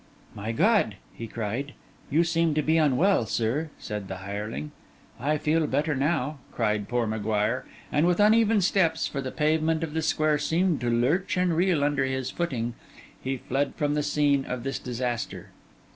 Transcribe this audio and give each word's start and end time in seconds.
'My 0.33 0.51
God!' 0.51 0.95
he 1.13 1.27
cried. 1.27 1.73
'You 2.09 2.23
seem 2.23 2.55
to 2.55 2.63
be 2.63 2.75
unwell, 2.79 3.27
sir,' 3.27 3.69
said 3.77 4.07
the 4.07 4.17
hireling. 4.17 4.71
'I 5.19 5.37
feel 5.37 5.67
better 5.67 5.93
now,' 5.93 6.39
cried 6.51 6.87
poor 6.87 7.05
M'Guire: 7.05 7.65
and 7.91 8.07
with 8.07 8.19
uneven 8.19 8.61
steps, 8.61 9.05
for 9.05 9.21
the 9.21 9.29
pavement 9.31 9.83
of 9.83 9.93
the 9.93 10.01
square 10.01 10.39
seemed 10.39 10.81
to 10.81 10.89
lurch 10.89 11.37
and 11.37 11.55
reel 11.55 11.83
under 11.83 12.03
his 12.05 12.31
footing, 12.31 12.73
he 13.23 13.37
fled 13.37 13.75
from 13.75 13.93
the 13.93 14.01
scene 14.01 14.43
of 14.43 14.63
this 14.63 14.79
disaster. 14.79 15.49